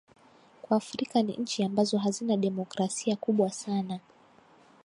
kwa 0.61 0.77
afrika 0.77 1.21
ni 1.23 1.33
nchi 1.35 1.63
ambazo 1.63 1.97
hazina 1.97 2.37
demokrasia 2.37 3.15
kubwa 3.15 3.49
sana 3.49 3.99